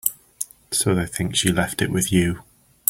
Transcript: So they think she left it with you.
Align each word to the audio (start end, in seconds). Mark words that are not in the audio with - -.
So 0.71 0.95
they 0.95 1.05
think 1.05 1.35
she 1.35 1.51
left 1.51 1.79
it 1.79 1.91
with 1.91 2.11
you. 2.11 2.41